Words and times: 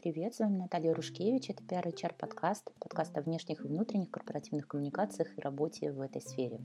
привет! 0.00 0.34
С 0.34 0.38
вами 0.38 0.56
Наталья 0.56 0.94
Рушкевич. 0.94 1.50
Это 1.50 1.62
PR 1.62 1.84
HR 1.84 2.14
подкаст, 2.18 2.72
подкаст 2.78 3.18
о 3.18 3.20
внешних 3.20 3.62
и 3.62 3.68
внутренних 3.68 4.10
корпоративных 4.10 4.66
коммуникациях 4.66 5.36
и 5.36 5.40
работе 5.42 5.92
в 5.92 6.00
этой 6.00 6.22
ссфере. 6.22 6.58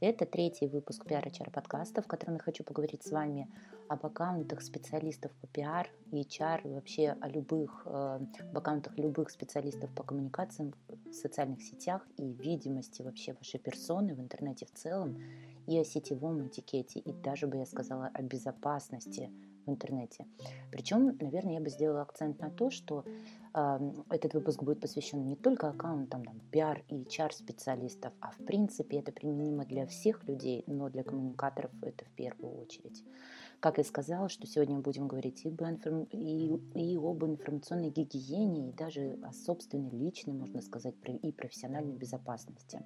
Это 0.00 0.24
третий 0.24 0.66
выпуск 0.66 1.04
PR 1.04 1.30
HR 1.30 1.50
подкаста, 1.50 2.00
в 2.00 2.06
котором 2.06 2.34
я 2.34 2.40
хочу 2.40 2.64
поговорить 2.64 3.02
с 3.02 3.10
вами 3.10 3.48
об 3.88 4.06
аккаунтах 4.06 4.62
специалистов 4.62 5.30
по 5.42 5.46
PR 5.46 5.88
и 6.10 6.22
HR, 6.22 6.72
вообще 6.72 7.14
о 7.20 7.28
любых, 7.28 7.82
э, 7.84 8.20
об 8.50 8.56
аккаунтах 8.56 8.96
любых 8.96 9.28
специалистов 9.28 9.94
по 9.94 10.02
коммуникациям 10.02 10.72
в 10.88 11.12
социальных 11.12 11.60
сетях 11.60 12.08
и 12.16 12.32
видимости 12.32 13.02
вообще 13.02 13.34
вашей 13.34 13.60
персоны 13.60 14.14
в 14.14 14.20
интернете 14.20 14.64
в 14.64 14.72
целом, 14.72 15.18
и 15.66 15.78
о 15.78 15.84
сетевом 15.84 16.46
этикете, 16.46 16.98
и 16.98 17.12
даже 17.12 17.46
бы 17.46 17.58
я 17.58 17.66
сказала 17.66 18.10
о 18.14 18.22
безопасности 18.22 19.30
в 19.66 19.70
интернете. 19.70 20.26
Причем, 20.70 21.16
наверное, 21.20 21.54
я 21.54 21.60
бы 21.60 21.68
сделала 21.68 22.02
акцент 22.02 22.40
на 22.40 22.50
то, 22.50 22.70
что 22.70 23.04
э, 23.54 23.92
этот 24.10 24.34
выпуск 24.34 24.62
будет 24.62 24.80
посвящен 24.80 25.26
не 25.26 25.36
только 25.36 25.68
аккаунтам 25.68 26.24
там, 26.24 26.40
PR 26.52 26.82
и 26.88 27.02
HR 27.02 27.32
специалистов, 27.32 28.12
а 28.20 28.30
в 28.30 28.38
принципе 28.44 28.98
это 28.98 29.12
применимо 29.12 29.64
для 29.64 29.86
всех 29.86 30.24
людей, 30.24 30.64
но 30.66 30.88
для 30.88 31.04
коммуникаторов 31.04 31.70
это 31.82 32.04
в 32.04 32.10
первую 32.10 32.60
очередь. 32.60 33.04
Как 33.60 33.76
я 33.76 33.84
сказала, 33.84 34.30
что 34.30 34.46
сегодня 34.46 34.76
мы 34.76 34.80
будем 34.80 35.06
говорить 35.06 35.44
и, 35.44 35.48
информ... 35.48 36.04
и, 36.04 36.56
и 36.74 36.96
об 36.96 37.22
информационной 37.24 37.90
гигиене, 37.90 38.70
и 38.70 38.72
даже 38.72 39.18
о 39.22 39.34
собственной 39.34 39.90
личной, 39.90 40.32
можно 40.32 40.62
сказать, 40.62 40.94
и 41.22 41.30
профессиональной 41.30 41.92
безопасности. 41.92 42.82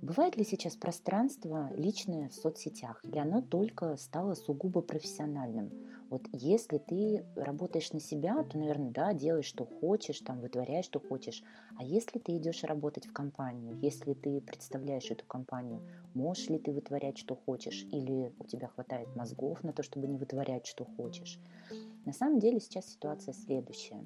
Бывает 0.00 0.36
ли 0.36 0.44
сейчас 0.44 0.76
пространство 0.76 1.70
личное 1.74 2.28
в 2.28 2.34
соцсетях, 2.34 3.00
или 3.04 3.18
оно 3.18 3.42
только 3.42 3.96
стало 3.96 4.34
сугубо 4.34 4.80
профессиональным? 4.80 5.72
Вот 6.10 6.22
если 6.32 6.78
ты 6.78 7.24
работаешь 7.36 7.92
на 7.92 8.00
себя, 8.00 8.42
то, 8.42 8.56
наверное, 8.58 8.90
да, 8.90 9.12
делаешь, 9.12 9.44
что 9.44 9.66
хочешь, 9.66 10.20
там, 10.20 10.40
вытворяешь, 10.40 10.86
что 10.86 11.00
хочешь. 11.00 11.42
А 11.76 11.84
если 11.84 12.18
ты 12.18 12.36
идешь 12.36 12.64
работать 12.64 13.06
в 13.06 13.12
компанию, 13.12 13.78
если 13.82 14.14
ты 14.14 14.40
представляешь 14.40 15.10
эту 15.10 15.26
компанию, 15.26 15.82
можешь 16.14 16.48
ли 16.48 16.58
ты 16.58 16.72
вытворять, 16.72 17.18
что 17.18 17.36
хочешь, 17.36 17.84
или 17.92 18.32
у 18.38 18.44
тебя 18.44 18.68
хватает 18.68 19.14
мозгов 19.16 19.62
на 19.62 19.72
то, 19.72 19.82
чтобы 19.82 20.08
не 20.08 20.16
вытворять, 20.16 20.66
что 20.66 20.86
хочешь? 20.96 21.38
На 22.08 22.14
самом 22.14 22.38
деле 22.38 22.58
сейчас 22.58 22.86
ситуация 22.86 23.34
следующая. 23.34 24.02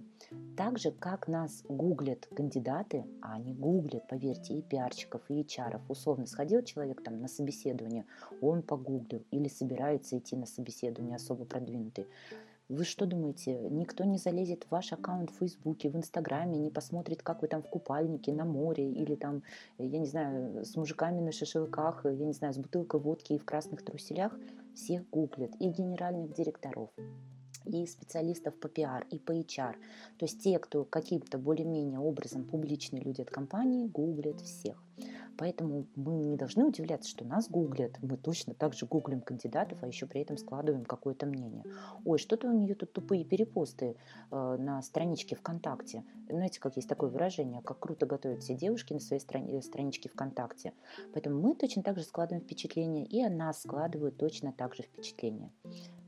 Так 0.57 0.77
же, 0.79 0.91
как 0.91 1.29
нас 1.29 1.63
гуглят 1.69 2.27
кандидаты, 2.27 3.05
а 3.21 3.35
они 3.35 3.55
гуглят, 3.55 4.09
поверьте, 4.09 4.55
и 4.55 4.63
пиарщиков, 4.63 5.23
и 5.29 5.43
HR, 5.43 5.81
условно 5.89 6.27
сходил 6.27 6.65
человек 6.65 7.03
там 7.05 7.21
на 7.21 7.29
собеседование, 7.29 8.05
он 8.41 8.63
погуглил 8.63 9.23
или 9.31 9.47
собирается 9.47 10.19
идти 10.19 10.35
на 10.35 10.47
собеседование 10.47 11.15
особо 11.15 11.45
продвинутый, 11.93 12.07
вы 12.69 12.85
что 12.85 13.07
думаете, 13.07 13.69
никто 13.71 14.05
не 14.05 14.19
залезет 14.19 14.65
в 14.65 14.71
ваш 14.71 14.93
аккаунт 14.93 15.31
в 15.31 15.39
Фейсбуке, 15.39 15.91
в 15.91 15.97
Инстаграме, 15.97 16.59
не 16.59 16.71
посмотрит, 16.71 17.23
как 17.23 17.43
вы 17.43 17.49
там 17.49 17.63
в 17.63 17.69
купальнике, 17.69 18.33
на 18.33 18.45
море, 18.45 18.91
или 18.91 19.15
там, 19.15 19.43
я 19.79 19.99
не 19.99 20.07
знаю, 20.07 20.65
с 20.65 20.75
мужиками 20.77 21.21
на 21.21 21.33
шашлыках, 21.33 22.05
я 22.05 22.25
не 22.25 22.33
знаю, 22.33 22.55
с 22.55 22.59
бутылкой 22.59 23.01
водки 23.01 23.35
и 23.35 23.39
в 23.39 23.45
красных 23.45 23.85
труселях? 23.85 24.33
Всех 24.75 25.03
гуглят, 25.11 25.51
и 25.61 25.69
генеральных 25.69 26.33
директоров, 26.33 26.89
и 27.67 27.87
специалистов 27.87 28.59
по 28.59 28.69
пиар, 28.69 29.07
и 29.11 29.19
по 29.19 29.33
HR. 29.33 29.75
То 30.17 30.25
есть 30.25 30.43
те, 30.43 30.59
кто 30.59 30.85
каким-то 30.85 31.37
более-менее 31.37 31.99
образом 31.99 32.45
публичные 32.45 33.03
люди 33.03 33.21
от 33.21 33.29
компании, 33.29 33.87
гуглят 33.87 34.41
всех. 34.41 34.83
Поэтому 35.39 35.87
мы 35.97 36.17
не 36.17 36.37
должны 36.37 36.65
удивляться, 36.65 37.11
что 37.11 37.25
нас 37.25 37.49
гуглят. 37.49 37.99
Мы 38.03 38.17
точно 38.17 38.55
так 38.55 38.75
же 38.75 38.87
гуглим 38.87 39.21
кандидатов, 39.21 39.79
а 39.83 39.87
еще 39.87 40.07
при 40.07 40.21
этом 40.21 40.37
складываем 40.37 40.85
какое-то 40.85 41.27
мнение. 41.27 41.65
Ой, 42.05 42.19
что-то 42.19 42.49
у 42.49 42.53
нее 42.53 42.75
тут 42.75 42.93
тупые 42.93 43.25
перепосты 43.25 43.97
э, 44.31 44.57
на 44.59 44.83
страничке 44.83 45.37
ВКонтакте. 45.37 46.05
Знаете, 46.29 46.61
как 46.61 46.77
есть 46.77 46.89
такое 46.89 47.11
выражение, 47.11 47.63
как 47.63 47.79
круто 47.79 48.07
готовят 48.07 48.43
все 48.43 48.55
девушки 48.55 48.93
на 48.93 49.01
своей 49.01 49.21
страни- 49.21 49.59
э, 49.59 49.63
страничке 49.63 50.09
ВКонтакте. 50.09 50.73
Поэтому 51.13 51.41
мы 51.41 51.55
точно 51.55 51.83
так 51.83 51.99
же 51.99 52.05
складываем 52.05 52.45
впечатление, 52.45 53.05
и 53.07 53.23
о 53.23 53.31
нас 53.31 53.63
складывают 53.63 54.17
точно 54.17 54.53
так 54.53 54.75
же 54.75 54.83
впечатление. 54.83 55.51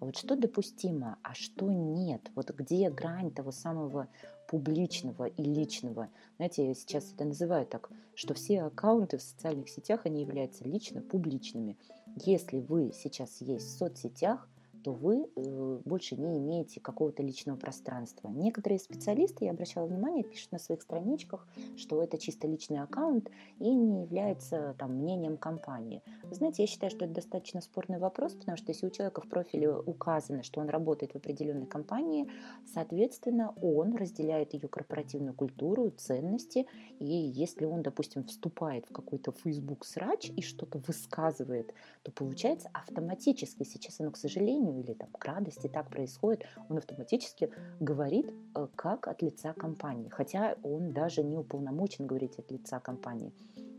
Вот 0.00 0.16
что 0.16 0.36
допустимо, 0.36 1.18
а 1.22 1.34
что 1.34 1.70
нет? 1.70 2.30
Вот 2.34 2.50
где 2.50 2.90
грань 2.90 3.30
того 3.30 3.52
самого 3.52 4.08
публичного 4.54 5.24
и 5.24 5.42
личного. 5.42 6.10
Знаете, 6.36 6.68
я 6.68 6.74
сейчас 6.74 7.12
это 7.12 7.24
называю 7.24 7.66
так, 7.66 7.90
что 8.14 8.34
все 8.34 8.62
аккаунты 8.62 9.18
в 9.18 9.22
социальных 9.22 9.68
сетях, 9.68 10.02
они 10.04 10.20
являются 10.20 10.62
лично 10.62 11.00
публичными. 11.00 11.76
Если 12.24 12.60
вы 12.60 12.92
сейчас 12.94 13.40
есть 13.40 13.66
в 13.66 13.78
соцсетях, 13.78 14.48
то 14.84 14.92
вы 14.92 15.24
э, 15.24 15.80
больше 15.86 16.14
не 16.14 16.38
имеете 16.38 16.78
какого-то 16.78 17.22
личного 17.22 17.56
пространства. 17.56 18.28
Некоторые 18.28 18.78
специалисты, 18.78 19.46
я 19.46 19.52
обращала 19.52 19.86
внимание, 19.86 20.22
пишут 20.22 20.52
на 20.52 20.58
своих 20.58 20.82
страничках, 20.82 21.48
что 21.76 22.02
это 22.02 22.18
чисто 22.18 22.46
личный 22.46 22.80
аккаунт 22.80 23.30
и 23.58 23.74
не 23.74 24.02
является 24.02 24.76
там, 24.78 24.96
мнением 24.96 25.38
компании. 25.38 26.02
Вы 26.22 26.34
знаете, 26.34 26.62
я 26.62 26.66
считаю, 26.66 26.90
что 26.90 27.06
это 27.06 27.14
достаточно 27.14 27.62
спорный 27.62 27.98
вопрос, 27.98 28.34
потому 28.34 28.58
что 28.58 28.72
если 28.72 28.86
у 28.86 28.90
человека 28.90 29.22
в 29.22 29.28
профиле 29.28 29.74
указано, 29.74 30.42
что 30.42 30.60
он 30.60 30.68
работает 30.68 31.12
в 31.12 31.16
определенной 31.16 31.66
компании, 31.66 32.28
соответственно, 32.66 33.54
он 33.62 33.96
разделяет 33.96 34.52
ее 34.52 34.68
корпоративную 34.68 35.32
культуру, 35.32 35.90
ценности, 35.96 36.66
и 36.98 37.06
если 37.06 37.64
он, 37.64 37.82
допустим, 37.82 38.24
вступает 38.24 38.84
в 38.84 38.92
какой-то 38.92 39.32
Facebook 39.32 39.86
срач 39.86 40.30
и 40.36 40.42
что-то 40.42 40.78
высказывает, 40.86 41.72
то 42.02 42.12
получается 42.12 42.68
автоматически, 42.74 43.62
сейчас 43.62 43.98
оно, 44.00 44.10
к 44.10 44.18
сожалению, 44.18 44.73
или 44.80 44.94
там 44.94 45.08
к 45.10 45.24
радости 45.24 45.68
так 45.68 45.90
происходит, 45.90 46.44
он 46.68 46.78
автоматически 46.78 47.50
говорит 47.80 48.32
э, 48.54 48.66
как 48.76 49.08
от 49.08 49.22
лица 49.22 49.52
компании, 49.52 50.08
хотя 50.08 50.56
он 50.62 50.92
даже 50.92 51.22
не 51.22 51.36
уполномочен 51.36 52.06
говорить 52.06 52.38
от 52.38 52.50
лица 52.50 52.80
компании. 52.80 53.32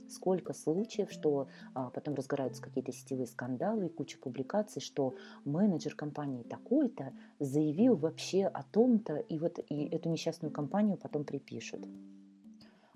Сколько 0.08 0.54
случаев, 0.54 1.12
что 1.12 1.48
а, 1.74 1.90
потом 1.90 2.14
разгораются 2.14 2.62
какие-то 2.62 2.92
сетевые 2.92 3.26
скандалы 3.26 3.88
и 3.88 3.90
куча 3.90 4.20
публикаций, 4.20 4.82
что 4.82 5.16
менеджер 5.46 5.96
компании 5.96 6.44
такой-то 6.44 7.12
заявил 7.40 7.96
вообще 7.96 8.46
о 8.46 8.62
том-то, 8.64 9.18
и 9.18 9.40
вот 9.40 9.60
и 9.68 9.86
эту 9.88 10.10
несчастную 10.10 10.52
компанию 10.52 10.98
потом 10.98 11.24
припишут. 11.24 11.88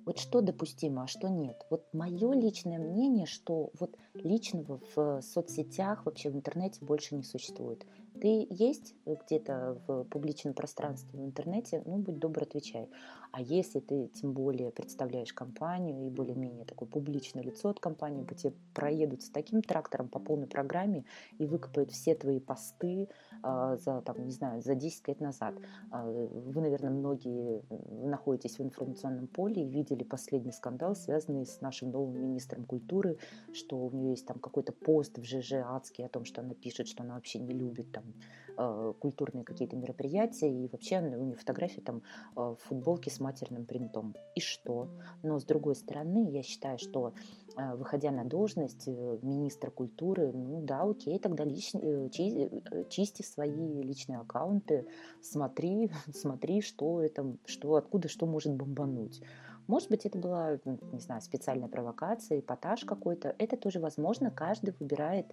Вот 0.10 0.18
что 0.18 0.42
допустимо, 0.42 1.04
а 1.04 1.08
что 1.08 1.30
нет? 1.30 1.68
Вот 1.70 1.86
мое 1.94 2.34
личное 2.34 2.80
мнение, 2.80 3.28
что 3.28 3.70
вот 3.80 3.96
личного 4.16 4.82
в 4.96 5.22
соцсетях, 5.22 6.04
вообще 6.08 6.32
в 6.32 6.36
интернете 6.36 6.84
больше 6.84 7.14
не 7.14 7.22
существует. 7.22 7.86
Ты 8.22 8.48
есть 8.50 8.96
где-то 9.06 9.82
в 9.88 10.04
публичном 10.06 10.54
пространстве 10.54 11.20
в 11.20 11.26
интернете, 11.26 11.82
ну, 11.86 11.98
будь 11.98 12.20
добр, 12.20 12.44
отвечай. 12.44 12.90
А 13.32 13.42
если 13.42 13.80
ты 13.80 14.08
тем 14.08 14.34
более 14.34 14.72
представляешь 14.72 15.34
компанию 15.34 16.08
и 16.08 16.10
более-менее 16.10 16.66
такое 16.66 16.90
публичное 16.90 17.44
лицо 17.44 17.70
от 17.70 17.80
компании, 17.80 18.24
по 18.24 18.34
тебе 18.34 18.54
проедут 18.74 19.22
с 19.22 19.30
таким 19.30 19.62
трактором 19.62 20.10
по 20.10 20.20
полной 20.20 20.48
программе 20.48 21.06
и 21.38 21.46
выкопают 21.46 21.92
все 21.92 22.16
твои 22.16 22.40
посты 22.40 23.08
э, 23.44 23.78
за, 23.80 24.02
там, 24.02 24.26
не 24.26 24.32
знаю, 24.32 24.62
за 24.62 24.74
10 24.74 25.08
лет 25.08 25.20
назад. 25.20 25.54
Э, 25.92 26.28
вы, 26.32 26.62
наверное, 26.62 26.90
многие 26.90 27.62
находитесь 28.04 28.58
в 28.58 28.64
информационном 28.64 29.28
поле 29.28 29.64
и 29.64 29.70
видели 29.70 30.04
последний 30.04 30.52
скандал, 30.52 30.96
связанный 30.96 31.46
с 31.46 31.62
нашим 31.62 31.92
новым 31.92 32.20
министром 32.20 32.66
культуры, 32.66 33.18
что 33.54 33.78
у 33.78 33.92
нее 33.92 34.12
есть 34.12 34.26
там 34.26 34.40
какой-то 34.40 34.74
пост 34.74 35.20
в 35.20 35.24
ЖЖ 35.24 35.54
адский 35.66 36.06
о 36.06 36.10
том, 36.10 36.26
что 36.26 36.42
она 36.42 36.56
пишет, 36.56 36.88
что 36.88 37.04
она 37.04 37.14
вообще 37.14 37.40
не 37.40 37.54
любит 37.54 37.92
там 38.00 38.14
э, 38.58 38.94
культурные 39.00 39.44
какие-то 39.44 39.76
мероприятия, 39.76 40.52
и 40.52 40.68
вообще 40.68 41.00
у 41.00 41.24
нее 41.24 41.36
фотографии 41.36 41.82
там 41.82 42.02
э, 42.36 42.40
в 42.40 42.58
футболке 42.68 43.10
с 43.10 43.20
матерным 43.20 43.66
принтом. 43.66 44.16
И 44.36 44.42
что? 44.42 44.90
Но 45.24 45.40
с 45.40 45.46
другой 45.46 45.76
стороны, 45.76 46.30
я 46.30 46.44
считаю, 46.44 46.78
что 46.78 47.14
э, 47.58 47.76
выходя 47.76 48.12
на 48.12 48.26
должность 48.26 48.88
министра 48.88 49.72
культуры, 49.72 50.32
ну 50.32 50.62
да, 50.62 50.84
окей, 50.84 51.20
тогда 51.20 51.44
лич, 51.44 51.72
чи, 51.72 52.50
чисти 52.90 53.22
свои 53.22 53.84
личные 53.84 54.20
аккаунты, 54.20 54.88
смотри, 55.22 55.92
смотри, 56.14 56.62
что 56.62 57.02
это, 57.02 57.36
что, 57.46 57.76
откуда 57.76 58.08
что 58.08 58.26
может 58.26 58.54
бомбануть. 58.54 59.22
Может 59.70 59.90
быть, 59.90 60.08
это 60.08 60.18
была, 60.18 60.58
не 60.66 61.00
знаю, 61.00 61.22
специальная 61.22 61.68
провокация, 61.68 62.40
эпатаж 62.40 62.86
какой-то. 62.86 63.36
Это 63.38 63.56
тоже 63.56 63.80
возможно. 63.80 64.32
Каждый 64.32 64.74
выбирает 64.80 65.28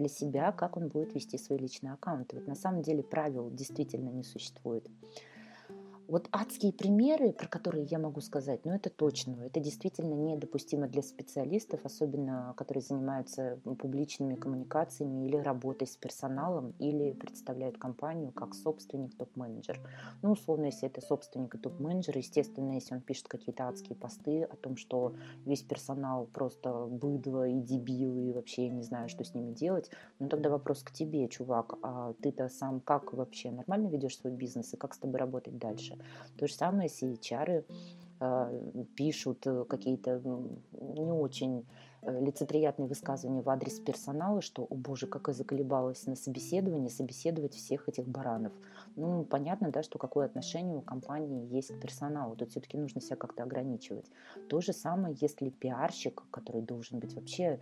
для 0.00 0.08
себя, 0.08 0.50
как 0.50 0.78
он 0.78 0.88
будет 0.88 1.14
вести 1.14 1.36
свои 1.36 1.58
личные 1.58 1.92
аккаунты. 1.92 2.36
Вот 2.36 2.46
на 2.48 2.54
самом 2.54 2.80
деле 2.80 3.02
правил 3.02 3.50
действительно 3.50 4.08
не 4.08 4.24
существует. 4.24 4.88
Вот 6.10 6.28
адские 6.32 6.72
примеры, 6.72 7.32
про 7.32 7.46
которые 7.46 7.84
я 7.84 8.00
могу 8.00 8.20
сказать, 8.20 8.64
ну 8.64 8.72
это 8.72 8.90
точно, 8.90 9.44
это 9.44 9.60
действительно 9.60 10.14
недопустимо 10.14 10.88
для 10.88 11.02
специалистов, 11.02 11.84
особенно 11.84 12.52
которые 12.56 12.82
занимаются 12.82 13.60
публичными 13.62 14.34
коммуникациями 14.34 15.28
или 15.28 15.36
работой 15.36 15.86
с 15.86 15.96
персоналом, 15.96 16.74
или 16.80 17.12
представляют 17.12 17.78
компанию 17.78 18.32
как 18.32 18.56
собственник, 18.56 19.16
топ-менеджер. 19.16 19.78
Ну, 20.22 20.32
условно, 20.32 20.64
если 20.64 20.88
это 20.88 21.00
собственник 21.00 21.54
и 21.54 21.58
топ-менеджер, 21.58 22.18
естественно, 22.18 22.72
если 22.72 22.96
он 22.96 23.02
пишет 23.02 23.28
какие-то 23.28 23.68
адские 23.68 23.94
посты 23.94 24.42
о 24.42 24.56
том, 24.56 24.76
что 24.76 25.14
весь 25.44 25.62
персонал 25.62 26.26
просто 26.26 26.86
быдло 26.86 27.46
и 27.46 27.60
дебилы, 27.60 28.30
и 28.30 28.32
вообще 28.32 28.64
я 28.64 28.72
не 28.72 28.82
знаю, 28.82 29.08
что 29.08 29.22
с 29.22 29.32
ними 29.32 29.52
делать, 29.52 29.92
ну 30.18 30.28
тогда 30.28 30.50
вопрос 30.50 30.82
к 30.82 30.90
тебе, 30.90 31.28
чувак, 31.28 31.78
а 31.82 32.14
ты-то 32.20 32.48
сам 32.48 32.80
как 32.80 33.12
вообще 33.12 33.52
нормально 33.52 33.86
ведешь 33.86 34.18
свой 34.18 34.32
бизнес 34.32 34.74
и 34.74 34.76
как 34.76 34.94
с 34.94 34.98
тобой 34.98 35.20
работать 35.20 35.56
дальше? 35.56 35.99
То 36.36 36.46
же 36.46 36.54
самое 36.54 36.88
с 36.88 37.02
HR 37.02 37.64
э, 38.20 38.84
пишут 38.94 39.46
какие-то 39.68 40.20
не 40.72 41.12
очень 41.12 41.64
Э, 42.02 42.18
лицеприятные 42.18 42.88
высказывания 42.88 43.42
в 43.42 43.50
адрес 43.50 43.78
персонала, 43.78 44.40
что, 44.40 44.64
о 44.64 44.74
боже, 44.74 45.06
как 45.06 45.28
я 45.28 45.34
заколебалась 45.34 46.06
на 46.06 46.16
собеседовании 46.16 46.88
собеседовать 46.88 47.54
всех 47.54 47.88
этих 47.88 48.08
баранов. 48.08 48.52
Ну, 48.96 49.24
понятно, 49.24 49.70
да, 49.70 49.82
что 49.82 49.98
какое 49.98 50.24
отношение 50.26 50.76
у 50.76 50.80
компании 50.80 51.46
есть 51.54 51.68
к 51.68 51.80
персоналу. 51.80 52.36
Тут 52.36 52.50
все-таки 52.50 52.78
нужно 52.78 53.02
себя 53.02 53.16
как-то 53.16 53.42
ограничивать. 53.42 54.06
То 54.48 54.60
же 54.62 54.72
самое, 54.72 55.14
если 55.20 55.50
пиарщик, 55.50 56.22
который 56.30 56.62
должен 56.62 57.00
быть 57.00 57.14
вообще 57.14 57.60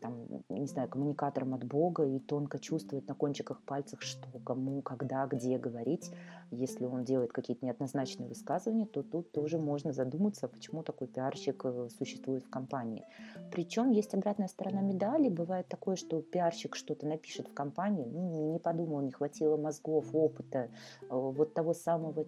там, 0.00 0.26
не 0.48 0.66
знаю, 0.66 0.88
коммуникатором 0.88 1.54
от 1.54 1.64
Бога 1.64 2.04
и 2.04 2.18
тонко 2.18 2.58
чувствовать 2.58 3.08
на 3.08 3.14
кончиках 3.14 3.62
пальцев, 3.62 4.02
что 4.02 4.28
кому, 4.44 4.82
когда, 4.82 5.26
где 5.26 5.58
говорить. 5.58 6.12
Если 6.50 6.84
он 6.84 7.04
делает 7.04 7.32
какие-то 7.32 7.66
неоднозначные 7.66 8.28
высказывания, 8.28 8.86
то 8.86 9.02
тут 9.02 9.32
тоже 9.32 9.58
можно 9.58 9.92
задуматься, 9.92 10.46
почему 10.48 10.82
такой 10.82 11.08
пиарщик 11.08 11.64
э, 11.64 11.88
существует 11.98 12.44
в 12.44 12.50
компании. 12.50 13.04
Причем 13.50 13.90
есть 13.90 14.14
обратная 14.14 14.48
сторона 14.48 14.80
медали. 14.80 15.28
Бывает 15.28 15.66
такое, 15.68 15.96
что 15.96 16.22
пиарщик 16.22 16.76
что-то 16.76 17.06
напишет 17.06 17.48
в 17.48 17.54
компании, 17.54 18.04
ну, 18.04 18.52
не 18.52 18.58
подумал, 18.60 19.00
не 19.00 19.10
хватило 19.10 19.56
мозгов, 19.56 20.14
опыта, 20.14 20.70
э, 21.02 21.06
вот 21.10 21.54
того 21.54 21.74
самого 21.74 22.26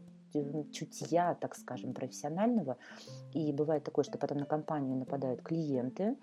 чутья, 0.73 1.35
так 1.41 1.55
скажем, 1.55 1.95
профессионального. 1.95 2.77
И 3.33 3.53
бывает 3.53 3.85
такое, 3.85 4.05
что 4.05 4.19
потом 4.19 4.39
на 4.39 4.47
компанию 4.47 4.97
нападают 4.97 5.43
клиенты, 5.43 6.17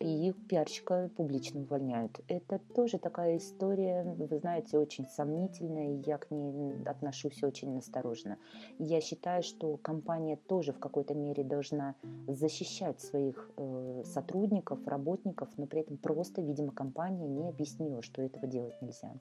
и 0.00 0.32
пиарщика 0.48 1.10
публично 1.16 1.60
увольняют. 1.60 2.20
Это 2.26 2.58
тоже 2.74 2.98
такая 2.98 3.36
история, 3.36 4.02
вы 4.02 4.38
знаете, 4.38 4.78
очень 4.78 5.06
сомнительная, 5.06 5.94
и 5.94 6.02
я 6.06 6.18
к 6.18 6.30
ней 6.30 6.82
отношусь 6.84 7.42
очень 7.44 7.72
настороженно. 7.72 8.36
Я 8.78 9.00
считаю, 9.00 9.42
что 9.44 9.76
компания 9.76 10.36
тоже 10.36 10.72
в 10.72 10.80
какой-то 10.80 11.14
мере 11.14 11.44
должна 11.44 11.94
защищать 12.26 13.00
своих 13.00 13.50
э, 13.56 14.02
сотрудников, 14.04 14.84
работников, 14.86 15.48
но 15.56 15.66
при 15.66 15.82
этом 15.82 15.98
просто, 15.98 16.42
видимо, 16.42 16.72
компания 16.72 17.28
не 17.28 17.48
объяснила, 17.48 18.02
что 18.02 18.22
этого 18.22 18.48
делать 18.48 18.80
нельзя. 18.82 19.12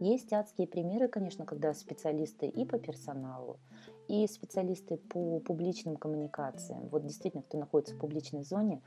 Есть 0.00 0.32
адские 0.32 0.68
примеры, 0.68 1.08
конечно, 1.08 1.44
когда 1.44 1.74
специалисты 1.74 2.46
и 2.46 2.64
по 2.64 2.78
персоналу, 2.78 3.58
и 4.06 4.26
специалисты 4.28 4.96
по 4.96 5.40
публичным 5.40 5.96
коммуникациям, 5.96 6.88
вот 6.88 7.04
действительно, 7.04 7.42
кто 7.42 7.58
находится 7.58 7.94
в 7.94 7.98
публичной 7.98 8.44
зоне, 8.44 8.80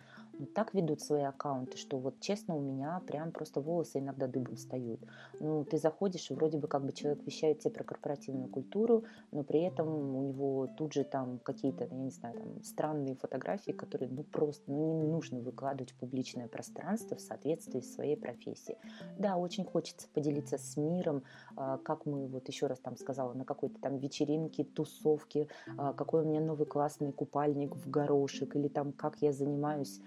так 0.54 0.74
ведут 0.74 1.01
свои 1.01 1.24
аккаунты, 1.24 1.78
что 1.78 1.98
вот 1.98 2.19
честно 2.19 2.56
у 2.56 2.62
меня 2.62 3.01
прям 3.06 3.31
просто 3.31 3.62
волосы 3.62 4.00
иногда 4.00 4.28
дыбом 4.28 4.56
встают. 4.56 5.00
Ну, 5.39 5.63
ты 5.63 5.78
заходишь, 5.78 6.30
и 6.31 6.33
вроде 6.33 6.57
бы 6.57 6.68
как 6.68 6.86
бы 6.86 6.92
человек 6.94 7.25
вещает 7.25 7.60
тебе 7.60 7.72
про 7.72 7.83
корпоративную 7.83 8.50
культуру, 8.50 9.04
но 9.31 9.44
при 9.44 9.62
этом 9.62 9.88
у 10.16 10.22
него 10.22 10.68
тут 10.78 10.94
же 10.94 11.04
там 11.04 11.39
какие-то, 11.39 11.86
я 11.86 11.95
не 11.95 12.10
знаю, 12.10 12.39
там 12.39 12.63
странные 12.63 13.16
фотографии, 13.16 13.72
которые 13.72 14.10
ну 14.10 14.24
просто 14.24 14.63
ну, 14.72 15.01
не 15.01 15.07
нужно 15.07 15.39
выкладывать 15.39 15.92
в 15.92 15.95
публичное 15.95 16.48
пространство 16.48 17.16
в 17.16 17.22
соответствии 17.22 17.80
с 17.81 17.94
своей 17.94 18.18
профессией. 18.18 18.77
Да, 19.18 19.38
очень 19.38 19.66
хочется 19.66 20.07
поделиться 20.13 20.57
с 20.57 20.77
миром, 20.77 21.24
а, 21.56 21.77
как 21.77 22.06
мы, 22.06 22.27
вот 22.27 22.48
еще 22.48 22.68
раз 22.68 22.80
там 22.80 22.98
сказала, 22.98 23.34
на 23.34 23.45
какой-то 23.45 23.80
там 23.80 23.98
вечеринке, 23.98 24.63
тусовке, 24.63 25.48
а, 25.77 25.94
какой 25.94 26.24
у 26.24 26.25
меня 26.25 26.42
новый 26.42 26.66
классный 26.66 27.12
купальник 27.12 27.75
в 27.75 27.89
горошек, 27.89 28.56
или 28.56 28.68
там 28.68 28.92
как 28.92 29.22
я 29.22 29.31
занимаюсь 29.31 30.01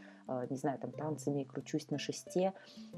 не 0.50 0.56
знаю, 0.56 0.78
там 0.78 0.92
танцами 0.92 1.42
и 1.42 1.44
кручусь 1.44 1.90
на 1.90 1.98
шесте, 1.98 2.52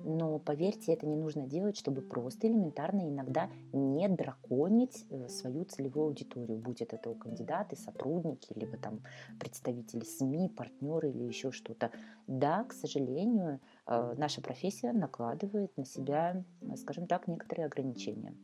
но 0.05 0.39
поверьте, 0.39 0.93
это 0.93 1.07
не 1.07 1.17
нужно 1.17 1.47
делать, 1.47 1.77
чтобы 1.77 2.03
просто 2.03 2.47
элементарно 2.47 3.09
иногда 3.09 3.51
не 3.73 4.09
драконить 4.09 5.07
э, 5.11 5.29
свою 5.29 5.65
целевую 5.65 6.07
аудиторию, 6.07 6.59
будь 6.59 6.83
это, 6.83 6.97
это 6.97 7.15
кандидаты, 7.15 7.77
сотрудники, 7.77 8.53
либо 8.55 8.77
там 8.77 9.01
представители 9.41 10.05
СМИ, 10.05 10.49
партнеры 10.51 11.11
или 11.11 11.25
еще 11.25 11.53
что-то. 11.53 11.91
Да, 12.27 12.65
к 12.65 12.73
сожалению, 12.73 13.61
э, 13.87 14.15
наша 14.17 14.41
профессия 14.41 14.93
накладывает 14.93 15.77
на 15.77 15.85
себя, 15.85 16.45
скажем 16.77 17.07
так, 17.07 17.29
некоторые 17.29 17.67
ограничения. 17.67 18.35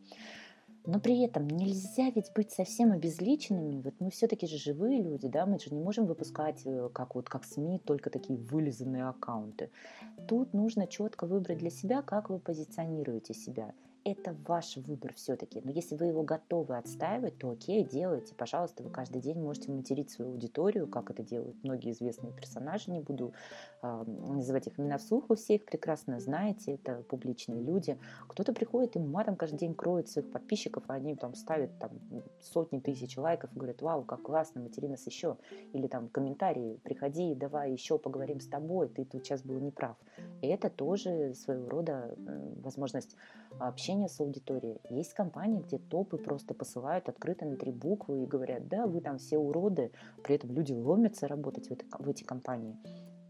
Но 0.84 0.98
при 0.98 1.24
этом 1.24 1.46
нельзя 1.46 2.10
ведь 2.10 2.32
быть 2.34 2.50
совсем 2.50 2.90
обезличенными. 2.92 3.80
Вот 3.82 3.94
мы 4.00 4.10
все-таки 4.10 4.46
же 4.46 4.58
живые 4.58 5.00
люди, 5.00 5.28
да, 5.28 5.46
мы 5.46 5.60
же 5.60 5.72
не 5.72 5.80
можем 5.80 6.06
выпускать, 6.06 6.62
э, 6.64 6.88
как 6.92 7.14
вот 7.14 7.28
как 7.28 7.44
СМИ, 7.44 7.78
только 7.84 8.10
такие 8.10 8.38
вылизанные 8.38 9.04
аккаунты. 9.04 9.70
Тут 10.26 10.52
нужно 10.54 10.88
четко 10.88 11.26
выбрать 11.26 11.58
для 11.58 11.70
себя, 11.70 12.02
как 12.02 12.30
вы 12.30 12.40
позиционируете 12.40 13.32
себя 13.32 13.72
это 14.04 14.36
ваш 14.46 14.76
выбор 14.76 15.14
все-таки. 15.14 15.60
Но 15.64 15.70
если 15.70 15.96
вы 15.96 16.06
его 16.06 16.22
готовы 16.22 16.76
отстаивать, 16.76 17.38
то 17.38 17.50
окей, 17.50 17.84
делайте. 17.84 18.34
Пожалуйста, 18.34 18.82
вы 18.82 18.90
каждый 18.90 19.20
день 19.20 19.38
можете 19.38 19.70
материть 19.70 20.10
свою 20.10 20.32
аудиторию, 20.32 20.86
как 20.86 21.10
это 21.10 21.22
делают 21.22 21.56
многие 21.62 21.92
известные 21.92 22.32
персонажи. 22.32 22.90
Не 22.90 23.00
буду 23.00 23.32
э, 23.82 24.04
называть 24.06 24.66
их 24.66 24.78
имена 24.78 24.98
вслух, 24.98 25.28
вы 25.28 25.36
все 25.36 25.56
их 25.56 25.64
прекрасно 25.64 26.20
знаете, 26.20 26.74
это 26.74 27.02
публичные 27.08 27.62
люди. 27.62 27.98
Кто-то 28.28 28.52
приходит 28.52 28.96
и 28.96 28.98
матом 28.98 29.36
каждый 29.36 29.58
день 29.58 29.74
кроет 29.74 30.08
своих 30.08 30.30
подписчиков, 30.30 30.84
а 30.88 30.94
они 30.94 31.14
там 31.14 31.34
ставят 31.34 31.78
там, 31.78 31.90
сотни 32.40 32.80
тысяч 32.80 33.16
лайков 33.16 33.52
и 33.52 33.58
говорят, 33.58 33.82
вау, 33.82 34.04
как 34.04 34.22
классно, 34.22 34.60
матери 34.60 34.86
нас 34.86 35.06
еще. 35.06 35.36
Или 35.72 35.86
там 35.86 36.08
комментарии, 36.08 36.80
приходи, 36.82 37.34
давай 37.34 37.72
еще 37.72 37.98
поговорим 37.98 38.40
с 38.40 38.46
тобой, 38.46 38.88
ты 38.88 39.04
тут 39.04 39.24
сейчас 39.24 39.42
был 39.42 39.58
неправ. 39.60 39.96
И 40.40 40.48
это 40.48 40.70
тоже 40.70 41.34
своего 41.34 41.68
рода 41.68 42.14
возможность 42.62 43.16
общение 43.58 44.08
с 44.08 44.20
аудиторией. 44.20 44.80
Есть 44.90 45.14
компании, 45.14 45.60
где 45.60 45.78
топы 45.78 46.18
просто 46.18 46.54
посылают 46.54 47.08
открыто 47.08 47.44
на 47.44 47.56
три 47.56 47.72
буквы 47.72 48.22
и 48.22 48.26
говорят, 48.26 48.68
да, 48.68 48.86
вы 48.86 49.00
там 49.00 49.18
все 49.18 49.38
уроды, 49.38 49.92
при 50.22 50.36
этом 50.36 50.52
люди 50.52 50.72
ломятся 50.72 51.28
работать 51.28 51.68
в, 51.68 51.72
это, 51.72 51.84
в 51.98 52.08
эти 52.08 52.24
компании. 52.24 52.76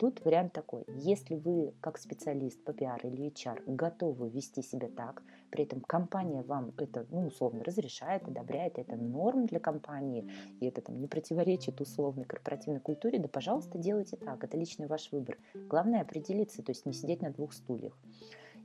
Тут 0.02 0.24
вариант 0.24 0.52
такой. 0.52 0.84
Если 0.96 1.36
вы, 1.36 1.74
как 1.80 1.96
специалист 1.96 2.60
по 2.64 2.72
пиар 2.72 2.98
или 3.06 3.28
HR, 3.28 3.62
готовы 3.66 4.30
вести 4.30 4.60
себя 4.60 4.88
так, 4.88 5.22
при 5.50 5.62
этом 5.62 5.80
компания 5.80 6.42
вам 6.42 6.72
это, 6.76 7.06
ну, 7.10 7.28
условно, 7.28 7.62
разрешает, 7.62 8.26
одобряет, 8.26 8.80
это 8.80 8.96
норм 8.96 9.46
для 9.46 9.60
компании, 9.60 10.28
и 10.58 10.66
это 10.66 10.80
там 10.80 11.00
не 11.00 11.06
противоречит 11.06 11.80
условной 11.80 12.24
корпоративной 12.24 12.80
культуре, 12.80 13.20
да, 13.20 13.28
пожалуйста, 13.28 13.78
делайте 13.78 14.16
так, 14.16 14.42
это 14.42 14.56
личный 14.56 14.88
ваш 14.88 15.12
выбор. 15.12 15.38
Главное 15.54 16.00
определиться, 16.00 16.64
то 16.64 16.72
есть 16.72 16.84
не 16.84 16.94
сидеть 16.94 17.22
на 17.22 17.30
двух 17.30 17.52
стульях. 17.52 17.96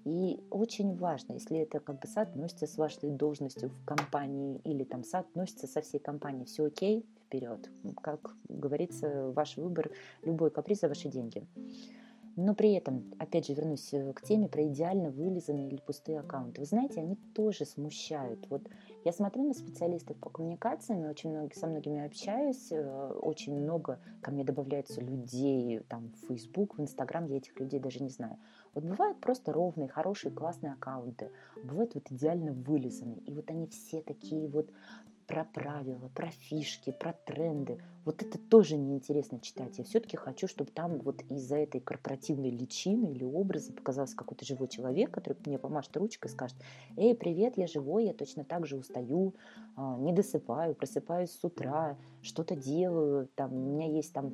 И 0.08 0.40
очень 0.52 0.96
важно, 0.96 1.34
если 1.34 1.60
это 1.60 1.82
как 1.82 2.00
бы 2.00 2.08
соотносится 2.08 2.66
с 2.66 2.78
вашей 2.78 3.10
должностью 3.10 3.68
в 3.68 3.84
компании 3.84 4.62
или 4.64 4.86
там 4.86 5.04
соотносится 5.04 5.68
со 5.68 5.82
всей 5.82 6.00
компанией, 6.00 6.46
все 6.46 6.64
окей, 6.64 7.06
вперед. 7.26 7.70
Как 8.02 8.34
говорится, 8.48 9.30
ваш 9.36 9.58
выбор, 9.58 9.92
любой 10.24 10.50
каприз 10.50 10.80
за 10.80 10.88
ваши 10.88 11.10
деньги. 11.10 11.46
Но 12.38 12.54
при 12.54 12.74
этом, 12.74 13.04
опять 13.18 13.48
же, 13.48 13.54
вернусь 13.56 13.92
э, 13.94 14.14
к 14.14 14.22
теме 14.22 14.48
про 14.48 14.64
идеально 14.68 15.10
вылизанные 15.10 15.70
или 15.70 15.78
пустые 15.78 16.20
аккаунты. 16.20 16.62
Вы 16.62 16.68
знаете, 16.68 17.02
они 17.02 17.16
тоже 17.34 17.66
смущают. 17.66 18.48
Вот 18.52 18.62
я 19.04 19.12
смотрю 19.12 19.44
на 19.44 19.56
специалистов 19.56 20.18
по 20.18 20.30
коммуникациям, 20.30 21.10
очень 21.10 21.32
много, 21.32 21.56
со 21.56 21.66
многими 21.66 22.06
общаюсь, 22.06 22.72
э, 22.72 23.12
очень 23.24 23.60
много 23.60 24.00
ко 24.22 24.30
мне 24.30 24.44
добавляется 24.44 25.02
людей 25.02 25.80
там, 25.90 26.12
в 26.12 26.28
Facebook, 26.28 26.78
в 26.78 26.82
Instagram, 26.82 27.26
я 27.26 27.38
этих 27.38 27.60
людей 27.60 27.80
даже 27.80 28.04
не 28.04 28.10
знаю. 28.10 28.38
Вот 28.78 28.84
бывают 28.84 29.20
просто 29.20 29.52
ровные, 29.52 29.90
хорошие, 29.90 30.32
классные 30.32 30.74
аккаунты, 30.74 31.32
бывают 31.64 31.96
вот 31.96 32.12
идеально 32.12 32.52
вылизанные, 32.52 33.18
и 33.22 33.34
вот 33.34 33.50
они 33.50 33.66
все 33.66 34.04
такие 34.04 34.48
вот 34.48 34.70
про 35.26 35.46
правила, 35.46 36.12
про 36.14 36.30
фишки, 36.30 36.92
про 36.92 37.14
тренды. 37.14 37.84
Вот 38.08 38.24
это 38.24 38.38
тоже 38.38 38.78
неинтересно 38.78 39.38
читать. 39.42 39.78
Я 39.78 39.84
все-таки 39.84 40.16
хочу, 40.16 40.48
чтобы 40.48 40.72
там 40.72 41.00
вот 41.00 41.24
из-за 41.24 41.58
этой 41.58 41.82
корпоративной 41.82 42.50
личины 42.50 43.12
или 43.12 43.26
образа 43.26 43.74
показался 43.74 44.16
какой-то 44.16 44.46
живой 44.46 44.70
человек, 44.70 45.12
который 45.12 45.36
мне 45.46 45.60
помашет 45.60 45.98
ручкой 45.98 46.28
и 46.28 46.30
скажет, 46.30 46.56
эй, 46.96 47.14
привет, 47.14 47.58
я 47.58 47.68
живой, 47.68 48.06
я 48.06 48.14
точно 48.14 48.46
так 48.46 48.66
же 48.66 48.78
устаю, 48.78 49.36
а, 49.76 49.98
не 49.98 50.14
досыпаю, 50.14 50.74
просыпаюсь 50.74 51.32
с 51.32 51.44
утра, 51.44 51.98
что-то 52.22 52.56
делаю, 52.56 53.28
там, 53.36 53.54
у 53.54 53.76
меня 53.76 53.88
есть 53.88 54.14
там 54.14 54.34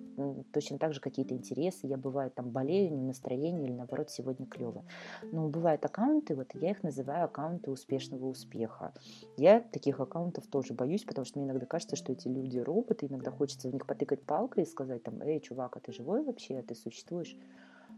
точно 0.53 0.77
так 0.77 0.93
же 0.93 1.01
какие-то 1.01 1.33
интересы, 1.33 1.87
я 1.87 1.97
бывает 1.97 2.35
там 2.35 2.51
болею, 2.51 2.93
не 2.93 3.01
настроение 3.01 3.65
или 3.65 3.73
наоборот 3.73 4.11
сегодня 4.11 4.45
клево. 4.45 4.85
Но 5.31 5.49
бывают 5.49 5.83
аккаунты, 5.83 6.35
вот 6.35 6.47
я 6.53 6.71
их 6.71 6.83
называю 6.83 7.25
аккаунты 7.25 7.71
успешного 7.71 8.27
успеха. 8.27 8.93
Я 9.35 9.59
таких 9.59 9.99
аккаунтов 9.99 10.45
тоже 10.47 10.73
боюсь, 10.73 11.03
потому 11.03 11.25
что 11.25 11.39
мне 11.39 11.49
иногда 11.49 11.65
кажется, 11.65 11.95
что 11.95 12.13
эти 12.13 12.27
люди 12.27 12.59
роботы, 12.59 13.07
иногда 13.07 13.31
хочется 13.31 13.62
в 13.69 13.73
них 13.73 13.85
потыкать 13.85 14.23
палкой 14.23 14.63
и 14.63 14.67
сказать 14.67 15.03
там, 15.03 15.21
эй, 15.21 15.39
чувак, 15.39 15.77
а 15.77 15.79
ты 15.79 15.91
живой 15.91 16.23
вообще, 16.23 16.59
а 16.59 16.63
ты 16.63 16.75
существуешь? 16.75 17.35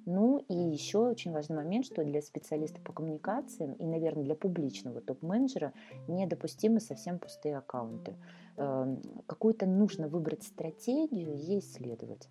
Ну 0.05 0.37
и 0.47 0.53
еще 0.53 0.99
очень 0.99 1.31
важный 1.31 1.55
момент, 1.55 1.85
что 1.85 2.03
для 2.03 2.21
специалиста 2.21 2.79
по 2.81 2.93
коммуникациям 2.93 3.73
и, 3.73 3.85
наверное, 3.85 4.23
для 4.23 4.35
публичного 4.35 5.01
топ-менеджера 5.01 5.73
недопустимы 6.07 6.79
совсем 6.79 7.17
пустые 7.17 7.57
аккаунты. 7.57 8.15
Эм, 8.57 9.01
какую-то 9.25 9.65
нужно 9.65 10.07
выбрать 10.07 10.43
стратегию 10.43 11.33
и 11.33 11.59
исследовать. 11.59 12.29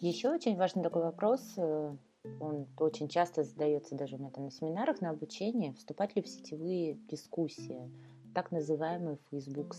Еще 0.00 0.30
очень 0.30 0.56
важный 0.56 0.82
такой 0.82 1.02
вопрос, 1.02 1.54
э, 1.56 1.96
он 2.40 2.66
очень 2.78 3.08
часто 3.08 3.42
задается 3.42 3.94
даже 3.94 4.16
у 4.16 4.18
меня 4.18 4.30
там 4.30 4.44
на 4.44 4.50
семинарах, 4.50 5.00
на 5.00 5.10
обучении, 5.10 5.72
вступать 5.72 6.14
ли 6.16 6.22
в 6.22 6.28
сетевые 6.28 6.94
дискуссии 7.08 7.90
так 8.34 8.50
называемые 8.50 9.18
Facebook 9.30 9.74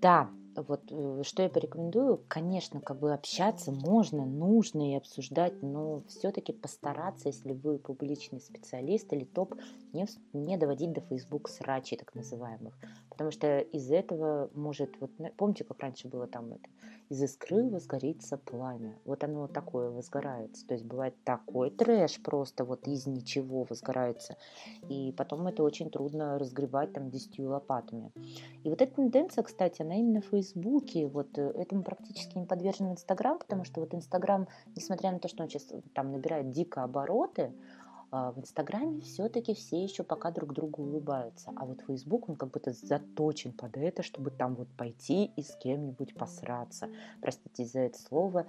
Da, 0.00 0.30
Вот 0.56 0.82
э, 0.90 1.22
что 1.24 1.42
я 1.42 1.48
порекомендую, 1.48 2.20
конечно, 2.28 2.80
как 2.80 2.98
бы 2.98 3.12
общаться 3.12 3.72
можно, 3.72 4.24
нужно 4.24 4.92
и 4.92 4.96
обсуждать, 4.96 5.62
но 5.62 6.02
все-таки 6.08 6.52
постараться, 6.52 7.28
если 7.28 7.52
вы 7.52 7.78
публичный 7.78 8.40
специалист 8.40 9.12
или 9.12 9.24
топ, 9.24 9.54
не, 9.92 10.06
не 10.32 10.56
доводить 10.56 10.92
до 10.92 11.00
Facebook 11.00 11.48
срачей 11.48 11.98
так 11.98 12.14
называемых. 12.14 12.74
Потому 13.10 13.30
что 13.30 13.58
из 13.58 13.90
этого 13.90 14.50
может, 14.54 14.96
вот 15.00 15.10
помните, 15.36 15.64
как 15.64 15.80
раньше 15.80 16.08
было 16.08 16.26
там 16.26 16.52
это, 16.52 16.68
из 17.10 17.22
искры 17.22 17.68
возгорится 17.68 18.38
пламя. 18.38 18.96
Вот 19.04 19.24
оно 19.24 19.48
такое 19.48 19.90
возгорается. 19.90 20.66
То 20.66 20.74
есть 20.74 20.86
бывает 20.86 21.14
такой 21.24 21.70
трэш 21.70 22.22
просто 22.22 22.64
вот 22.64 22.86
из 22.86 23.06
ничего 23.06 23.66
возгорается. 23.68 24.36
И 24.88 25.12
потом 25.16 25.46
это 25.48 25.64
очень 25.64 25.90
трудно 25.90 26.38
разгребать 26.38 26.92
там 26.92 27.10
десятью 27.10 27.50
лопатами. 27.50 28.12
И 28.62 28.70
вот 28.70 28.80
эта 28.80 28.94
тенденция, 28.94 29.42
кстати, 29.42 29.82
она 29.82 29.96
именно 29.96 30.20
в 30.20 30.32
Фейсбуке. 30.40 31.06
Вот 31.06 31.36
э, 31.38 31.50
этому 31.50 31.82
практически 31.82 32.38
не 32.38 32.46
подвержен 32.46 32.90
Инстаграм, 32.90 33.38
потому 33.38 33.64
что 33.64 33.80
вот 33.80 33.94
Инстаграм, 33.94 34.48
несмотря 34.74 35.12
на 35.12 35.18
то, 35.18 35.28
что 35.28 35.42
он 35.42 35.48
сейчас 35.48 35.68
там 35.94 36.12
набирает 36.12 36.50
дико 36.50 36.82
обороты, 36.82 37.52
а, 38.12 38.32
в 38.32 38.38
Инстаграме 38.38 39.00
все-таки 39.02 39.54
все 39.54 39.82
еще 39.82 40.02
пока 40.02 40.30
друг 40.30 40.52
другу 40.52 40.82
улыбаются. 40.82 41.52
А 41.54 41.64
вот 41.64 41.82
Фейсбук, 41.82 42.28
он 42.28 42.36
как 42.36 42.50
будто 42.50 42.72
заточен 42.72 43.52
под 43.52 43.76
это, 43.76 44.02
чтобы 44.02 44.30
там 44.30 44.54
вот 44.54 44.68
пойти 44.76 45.30
и 45.36 45.42
с 45.42 45.54
кем-нибудь 45.56 46.14
посраться. 46.14 46.88
Простите 47.20 47.64
за 47.64 47.80
это 47.80 48.00
слово. 48.00 48.46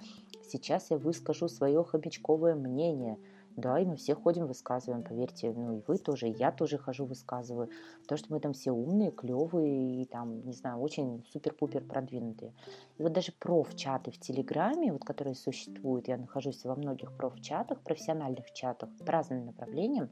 Сейчас 0.47 0.89
я 0.89 0.97
выскажу 0.97 1.47
свое 1.47 1.83
хомячковое 1.83 2.55
мнение– 2.55 3.17
да, 3.55 3.79
и 3.79 3.85
мы 3.85 3.95
все 3.95 4.15
ходим, 4.15 4.47
высказываем, 4.47 5.03
поверьте, 5.03 5.51
ну 5.51 5.77
и 5.77 5.81
вы 5.87 5.97
тоже, 5.97 6.29
и 6.29 6.37
я 6.37 6.51
тоже 6.51 6.77
хожу, 6.77 7.05
высказываю. 7.05 7.69
То, 8.07 8.17
что 8.17 8.33
мы 8.33 8.39
там 8.39 8.53
все 8.53 8.71
умные, 8.71 9.11
клевые 9.11 10.01
и 10.01 10.05
там, 10.05 10.45
не 10.45 10.53
знаю, 10.53 10.79
очень 10.79 11.23
супер-пупер 11.31 11.83
продвинутые. 11.83 12.53
И 12.97 13.03
вот 13.03 13.13
даже 13.13 13.31
проф-чаты 13.31 14.11
в 14.11 14.19
Телеграме, 14.19 14.93
вот 14.93 15.03
которые 15.03 15.35
существуют, 15.35 16.07
я 16.07 16.17
нахожусь 16.17 16.63
во 16.63 16.75
многих 16.75 17.15
проф-чатах, 17.15 17.81
профессиональных 17.81 18.51
чатах 18.53 18.89
по 19.05 19.11
разным 19.11 19.45
направлениям, 19.45 20.09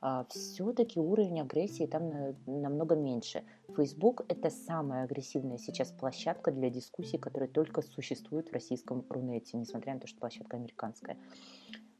а, 0.00 0.24
все-таки 0.28 1.00
уровень 1.00 1.40
агрессии 1.40 1.86
там 1.86 2.36
намного 2.46 2.94
меньше. 2.94 3.44
Facebook– 3.76 4.24
это 4.28 4.50
самая 4.50 5.04
агрессивная 5.04 5.58
сейчас 5.58 5.90
площадка 5.90 6.52
для 6.52 6.70
дискуссий, 6.70 7.18
которая 7.18 7.48
только 7.48 7.82
существует 7.82 8.48
в 8.48 8.52
российском 8.52 9.04
Рунете, 9.08 9.56
несмотря 9.56 9.94
на 9.94 10.00
то, 10.00 10.06
что 10.06 10.20
площадка 10.20 10.56
американская. 10.56 11.16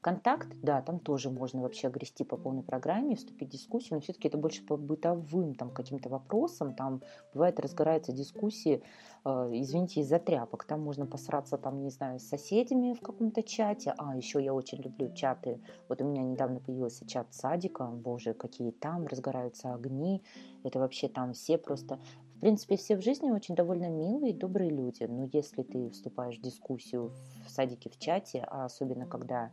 Контакт, 0.07 0.47
да, 0.63 0.83
там 0.83 1.01
тоже 1.01 1.31
можно 1.31 1.63
вообще 1.63 1.89
огрести 1.89 2.23
по 2.23 2.37
полной 2.37 2.63
программе, 2.63 3.17
вступить 3.17 3.49
в 3.49 3.51
дискуссию, 3.51 3.95
но 3.95 4.01
все-таки 4.01 4.29
это 4.29 4.39
больше 4.39 4.65
по 4.65 4.77
бытовым 4.77 5.57
там 5.57 5.69
каким-то 5.69 6.09
вопросам. 6.09 6.77
Там 6.77 7.03
бывает 7.35 7.59
разгораются 7.59 8.13
дискуссии, 8.13 8.85
э, 9.25 9.31
извините, 9.55 10.03
из-за 10.03 10.21
тряпок. 10.21 10.63
Там 10.63 10.81
можно 10.81 11.07
посраться, 11.07 11.59
там, 11.59 11.83
не 11.83 11.91
знаю, 11.91 12.21
с 12.21 12.23
соседями 12.23 12.93
в 12.93 13.01
каком-то 13.01 13.43
чате. 13.43 13.95
А, 13.99 14.17
еще 14.17 14.41
я 14.41 14.55
очень 14.55 14.81
люблю 14.81 15.13
чаты. 15.13 15.61
Вот 15.89 16.01
у 16.01 16.05
меня 16.05 16.23
недавно 16.23 16.61
появился 16.61 17.05
чат 17.05 17.35
садика. 17.35 17.87
Боже, 17.87 18.33
какие 18.33 18.71
там 18.71 19.09
разгораются 19.09 19.75
огни. 19.75 20.23
Это 20.63 20.79
вообще 20.79 21.09
там 21.09 21.33
все 21.33 21.59
просто 21.59 21.99
в 22.37 22.40
принципе, 22.40 22.76
все 22.76 22.97
в 22.97 23.02
жизни 23.02 23.31
очень 23.31 23.55
довольно 23.55 23.88
милые 23.88 24.33
и 24.33 24.37
добрые 24.37 24.71
люди, 24.71 25.05
но 25.05 25.28
если 25.33 25.62
ты 25.62 25.88
вступаешь 25.90 26.38
в 26.38 26.43
дискуссию 26.43 27.12
в 27.47 27.50
садике, 27.50 27.88
в 27.88 27.99
чате, 27.99 28.45
а 28.47 28.66
особенно 28.66 29.07
когда 29.07 29.50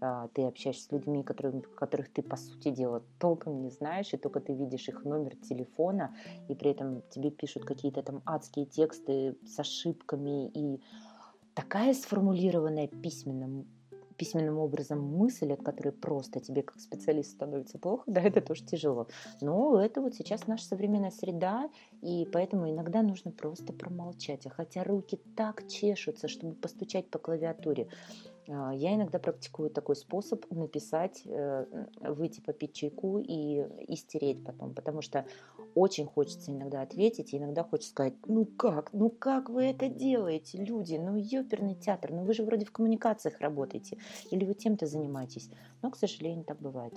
а, 0.00 0.26
ты 0.34 0.42
общаешься 0.42 0.84
с 0.84 0.92
людьми, 0.92 1.22
которые, 1.22 1.62
которых 1.62 2.12
ты, 2.12 2.22
по 2.22 2.36
сути 2.36 2.70
дела, 2.70 3.04
толком 3.20 3.62
не 3.62 3.70
знаешь, 3.70 4.12
и 4.12 4.16
только 4.16 4.40
ты 4.40 4.54
видишь 4.54 4.88
их 4.88 5.04
номер 5.04 5.36
телефона, 5.36 6.16
и 6.48 6.54
при 6.56 6.72
этом 6.72 7.02
тебе 7.10 7.30
пишут 7.30 7.64
какие-то 7.64 8.02
там 8.02 8.22
адские 8.26 8.66
тексты 8.66 9.36
с 9.46 9.58
ошибками 9.60 10.48
и 10.48 10.80
такая 11.54 11.94
сформулированная 11.94 12.88
письменным 12.88 13.68
письменным 14.16 14.58
образом 14.58 15.02
мысль, 15.02 15.52
от 15.52 15.62
которой 15.62 15.90
просто 15.90 16.40
тебе 16.40 16.62
как 16.62 16.80
специалист 16.80 17.30
становится 17.32 17.78
плохо, 17.78 18.04
да, 18.06 18.20
это 18.22 18.40
тоже 18.40 18.64
тяжело. 18.64 19.08
Но 19.40 19.80
это 19.80 20.00
вот 20.00 20.14
сейчас 20.14 20.46
наша 20.46 20.64
современная 20.64 21.10
среда, 21.10 21.70
и 22.02 22.28
поэтому 22.32 22.70
иногда 22.70 23.02
нужно 23.02 23.30
просто 23.30 23.72
промолчать. 23.72 24.46
А 24.46 24.50
хотя 24.50 24.84
руки 24.84 25.20
так 25.36 25.68
чешутся, 25.68 26.28
чтобы 26.28 26.54
постучать 26.54 27.08
по 27.10 27.18
клавиатуре, 27.18 27.88
я 28.46 28.94
иногда 28.94 29.18
практикую 29.18 29.70
такой 29.70 29.96
способ 29.96 30.48
написать, 30.50 31.22
э, 31.24 31.86
выйти 32.00 32.40
попить 32.40 32.74
чайку 32.74 33.18
и, 33.18 33.66
и 33.88 33.96
стереть 33.96 34.44
потом, 34.44 34.74
потому 34.74 35.02
что 35.02 35.26
очень 35.74 36.06
хочется 36.06 36.52
иногда 36.52 36.82
ответить, 36.82 37.34
и 37.34 37.38
иногда 37.38 37.62
хочется 37.62 37.90
сказать, 37.90 38.14
ну 38.26 38.46
как, 38.46 38.92
ну 38.92 39.10
как 39.10 39.50
вы 39.50 39.64
это 39.64 39.88
делаете, 39.88 40.58
люди, 40.58 40.94
ну 40.94 41.16
ёперный 41.16 41.74
театр, 41.74 42.12
ну 42.12 42.24
вы 42.24 42.34
же 42.34 42.44
вроде 42.44 42.64
в 42.64 42.72
коммуникациях 42.72 43.40
работаете, 43.40 43.98
или 44.30 44.44
вы 44.44 44.54
тем-то 44.54 44.86
занимаетесь. 44.86 45.50
Но, 45.82 45.90
к 45.90 45.96
сожалению, 45.96 46.44
так 46.44 46.60
бывает. 46.60 46.94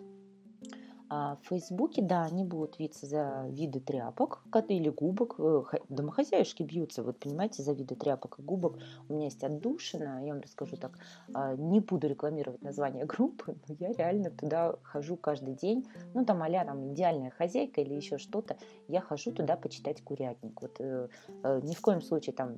А 1.11 1.37
в 1.41 1.47
Фейсбуке, 1.47 2.03
да, 2.03 2.23
они 2.23 2.43
будут 2.43 2.77
виться 2.77 3.07
за 3.07 3.47
виды 3.49 3.79
тряпок 3.79 4.43
или 4.67 4.89
губок. 4.89 5.35
Э, 5.39 5.63
домохозяюшки 5.89 6.61
бьются, 6.61 7.01
вот 7.01 7.17
понимаете, 7.17 7.63
за 7.63 7.73
виды 7.73 7.95
тряпок 7.95 8.37
и 8.37 8.43
губок. 8.43 8.77
У 9.07 9.13
меня 9.13 9.25
есть 9.25 9.43
отдушина, 9.43 10.23
я 10.23 10.33
вам 10.33 10.41
расскажу 10.41 10.77
так. 10.77 10.99
А, 11.33 11.55
не 11.55 11.79
буду 11.79 12.07
рекламировать 12.07 12.61
название 12.61 13.05
группы, 13.07 13.55
но 13.67 13.75
я 13.79 13.91
реально 13.93 14.29
туда 14.29 14.75
хожу 14.83 15.15
каждый 15.17 15.55
день. 15.55 15.87
Ну, 16.13 16.25
там 16.25 16.43
а 16.43 16.65
там 16.65 16.93
идеальная 16.93 17.31
хозяйка 17.31 17.81
или 17.81 17.95
еще 17.95 18.19
что-то. 18.19 18.57
Я 18.87 19.01
хожу 19.01 19.31
туда 19.31 19.55
почитать 19.55 20.03
курятник. 20.03 20.61
Вот 20.61 20.75
э, 20.79 21.07
э, 21.43 21.61
ни 21.63 21.73
в 21.73 21.81
коем 21.81 22.01
случае 22.01 22.33
там 22.33 22.57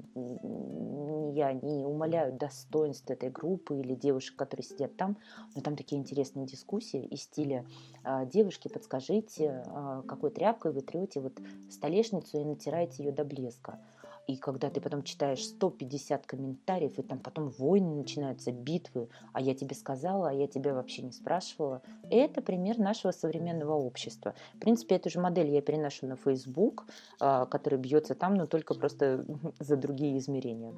я 1.33 1.53
не 1.53 1.85
умоляю 1.85 2.33
достоинств 2.33 3.09
этой 3.09 3.29
группы 3.29 3.79
или 3.79 3.95
девушек, 3.95 4.35
которые 4.35 4.65
сидят 4.65 4.95
там, 4.97 5.17
но 5.55 5.61
там 5.61 5.75
такие 5.75 5.99
интересные 5.99 6.45
дискуссии 6.45 7.05
из 7.05 7.23
стиля 7.23 7.65
а, 8.03 8.25
девушки, 8.41 8.67
подскажите, 8.67 9.63
а, 9.67 10.01
какой 10.07 10.31
тряпкой 10.31 10.71
вы 10.71 10.81
трете 10.81 11.19
вот 11.19 11.39
столешницу 11.69 12.39
и 12.39 12.43
натираете 12.43 13.03
ее 13.03 13.11
до 13.11 13.23
блеска. 13.23 13.79
И 14.27 14.35
когда 14.37 14.69
ты 14.69 14.81
потом 14.81 15.03
читаешь 15.03 15.43
150 15.43 16.25
комментариев, 16.25 16.97
и 16.97 17.03
там 17.03 17.19
потом 17.19 17.49
войны 17.49 17.95
начинаются, 17.95 18.51
битвы, 18.51 19.09
а 19.33 19.41
я 19.41 19.53
тебе 19.53 19.75
сказала, 19.75 20.29
а 20.29 20.33
я 20.33 20.47
тебя 20.47 20.73
вообще 20.73 21.03
не 21.03 21.11
спрашивала, 21.11 21.81
это 22.09 22.41
пример 22.41 22.79
нашего 22.79 23.11
современного 23.11 23.73
общества. 23.73 24.33
В 24.55 24.59
принципе, 24.59 24.95
эту 24.95 25.09
же 25.09 25.19
модель 25.19 25.49
я 25.51 25.61
переношу 25.61 26.07
на 26.07 26.15
Facebook, 26.15 26.85
а, 27.19 27.45
который 27.45 27.77
бьется 27.77 28.15
там, 28.15 28.35
но 28.35 28.47
только 28.47 28.73
просто 28.73 29.25
за 29.59 29.75
другие 29.75 30.17
измерения. 30.17 30.73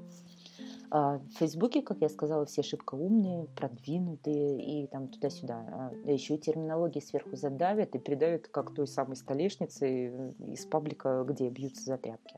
А, 0.96 1.18
в 1.18 1.38
Фейсбуке, 1.40 1.82
как 1.82 2.02
я 2.02 2.08
сказала, 2.08 2.46
все 2.46 2.62
шибко 2.62 2.94
умные, 2.94 3.48
продвинутые 3.56 4.84
и 4.84 4.86
там 4.86 5.08
туда-сюда. 5.08 5.66
А, 5.72 5.92
да 6.06 6.12
еще 6.12 6.36
и 6.36 6.38
терминологии 6.38 7.00
сверху 7.00 7.36
задавят 7.36 7.96
и 7.96 8.00
передают 8.00 8.48
как 8.48 8.76
той 8.76 8.86
самой 8.86 9.16
столешнице 9.16 10.30
из 10.38 10.68
паблика, 10.68 11.26
где 11.28 11.50
бьются 11.50 11.84
за 11.84 11.98
тряпки. 11.98 12.38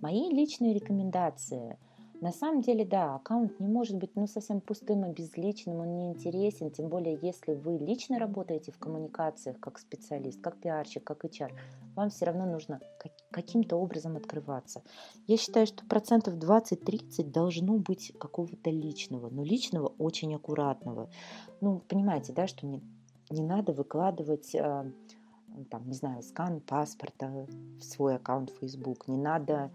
Мои 0.00 0.30
личные 0.30 0.74
рекомендации– 0.74 1.76
на 2.22 2.30
самом 2.30 2.60
деле, 2.60 2.84
да, 2.84 3.16
аккаунт 3.16 3.58
не 3.58 3.66
может 3.66 3.96
быть 3.96 4.14
ну, 4.14 4.28
совсем 4.28 4.60
пустым 4.60 5.04
и 5.06 5.12
безличным, 5.12 5.80
он 5.80 5.96
не 5.96 6.10
интересен, 6.10 6.70
тем 6.70 6.88
более, 6.88 7.18
если 7.20 7.52
вы 7.52 7.78
лично 7.78 8.20
работаете 8.20 8.70
в 8.70 8.78
коммуникациях 8.78 9.58
как 9.58 9.80
специалист, 9.80 10.40
как 10.40 10.60
пиарщик, 10.60 11.02
как 11.02 11.24
HR, 11.24 11.50
вам 11.96 12.10
все 12.10 12.26
равно 12.26 12.46
нужно 12.46 12.78
каким-то 13.32 13.76
образом 13.76 14.16
открываться. 14.16 14.82
Я 15.26 15.36
считаю, 15.36 15.66
что 15.66 15.84
процентов 15.84 16.34
20-30 16.34 17.24
должно 17.30 17.78
быть 17.78 18.12
какого-то 18.18 18.70
личного, 18.70 19.28
но 19.30 19.42
личного 19.42 19.88
очень 19.98 20.34
аккуратного. 20.34 21.10
Ну, 21.60 21.80
понимаете, 21.88 22.32
да, 22.32 22.46
что 22.46 22.66
не, 22.66 22.80
не 23.30 23.42
надо 23.42 23.72
выкладывать 23.72 24.54
а, 24.54 24.86
там, 25.70 25.86
не 25.86 25.94
знаю, 25.94 26.22
скан 26.22 26.60
паспорта 26.60 27.46
в 27.78 27.82
свой 27.82 28.16
аккаунт 28.16 28.50
Facebook, 28.60 29.08
не 29.08 29.16
надо 29.16 29.70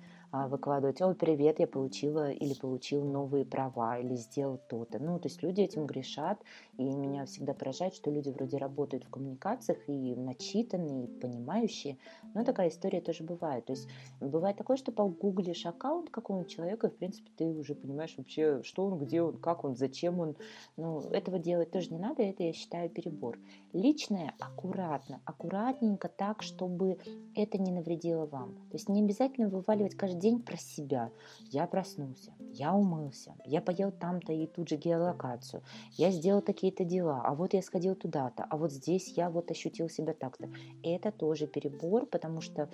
выкладывать, 0.46 1.02
ой, 1.02 1.16
привет, 1.16 1.60
я 1.60 1.66
получила 1.66 2.30
или 2.30 2.54
получил 2.54 3.04
новые 3.04 3.46
права, 3.46 3.98
или 3.98 4.14
сделал 4.16 4.60
то-то. 4.70 5.00
Ну, 5.00 5.18
то 5.18 5.28
есть 5.28 5.42
люди 5.42 5.62
этим 5.62 5.88
грешат, 5.88 6.40
и 6.78 6.84
меня 6.84 7.26
всегда 7.26 7.54
поражает, 7.54 7.96
что 7.96 8.12
люди 8.12 8.30
вроде 8.30 8.58
работают 8.58 9.06
в 9.06 9.10
коммуникациях 9.10 9.80
и 9.88 10.16
начитанные, 10.16 11.06
и 11.06 11.20
понимающие, 11.20 11.98
но 12.36 12.44
такая 12.44 12.70
история 12.70 13.02
тоже 13.02 13.24
бывает. 13.24 13.66
То 13.66 13.74
есть 13.74 13.88
бывает 14.20 14.58
такое, 14.58 14.78
что 14.78 14.92
погуглишь 14.92 15.66
аккаунт 15.66 16.12
какого-нибудь 16.12 16.52
человека, 16.52 16.88
и, 16.88 16.90
в 16.92 16.96
принципе, 16.98 17.32
ты 17.36 17.46
уже 17.46 17.74
понимаешь 17.74 18.14
вообще, 18.18 18.62
что 18.62 18.86
он, 18.86 19.00
где 19.00 19.22
он, 19.22 19.38
как 19.38 19.64
он, 19.64 19.76
зачем 19.76 20.20
он. 20.20 20.36
Ну, 20.76 21.00
этого 21.00 21.40
делать 21.40 21.72
тоже 21.72 21.92
не 21.92 22.00
надо, 22.00 22.22
это, 22.22 22.44
я 22.44 22.54
считаю, 22.54 22.90
перебор. 22.90 23.40
Личное 23.74 24.36
аккуратно, 24.40 25.22
аккуратненько 25.26 26.10
так, 26.10 26.44
чтобы 26.44 26.98
это 27.36 27.58
не 27.58 27.72
навредило 27.72 28.26
вам. 28.26 28.56
То 28.70 28.76
есть 28.76 28.90
не 28.90 29.02
обязательно 29.02 29.50
вываливать 29.50 29.96
каждый 29.96 30.20
день 30.28 30.42
про 30.42 30.58
себя. 30.58 31.10
Я 31.52 31.68
проснулся, 31.68 32.32
я 32.52 32.74
умылся, 32.74 33.36
я 33.46 33.62
поел 33.62 33.92
там-то 33.92 34.34
и 34.34 34.48
тут 34.48 34.70
же 34.70 34.76
геолокацию, 34.76 35.64
я 35.98 36.12
сделал 36.12 36.42
такие-то 36.42 36.84
дела, 36.84 37.22
а 37.24 37.34
вот 37.34 37.54
я 37.54 37.62
сходил 37.62 37.96
туда-то, 37.96 38.46
а 38.50 38.58
вот 38.58 38.72
здесь 38.72 39.14
я 39.18 39.30
вот 39.30 39.52
ощутил 39.52 39.90
себя 39.90 40.14
так-то. 40.14 40.50
Это 40.84 41.12
тоже 41.12 41.48
перебор, 41.48 42.06
потому 42.06 42.42
что, 42.42 42.70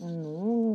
ну, 0.00 0.69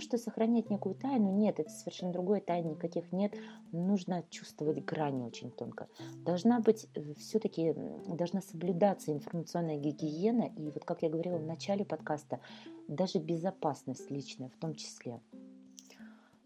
что 0.00 0.18
сохранять 0.18 0.70
некую 0.70 0.94
тайну, 0.94 1.32
нет, 1.32 1.60
это 1.60 1.70
совершенно 1.70 2.12
другое, 2.12 2.40
тайн 2.40 2.70
никаких 2.70 3.12
нет. 3.12 3.34
Нужно 3.72 4.24
чувствовать 4.30 4.84
грани 4.84 5.22
очень 5.22 5.50
тонко. 5.50 5.88
Должна 6.24 6.60
быть 6.60 6.88
э, 6.94 7.14
все-таки, 7.14 7.74
должна 8.06 8.40
соблюдаться 8.40 9.12
информационная 9.12 9.78
гигиена. 9.78 10.52
И 10.56 10.70
вот, 10.70 10.84
как 10.84 11.02
я 11.02 11.10
говорила 11.10 11.38
в 11.38 11.46
начале 11.46 11.84
подкаста, 11.84 12.40
даже 12.88 13.18
безопасность 13.18 14.10
личная 14.10 14.48
в 14.48 14.56
том 14.56 14.74
числе. 14.74 15.20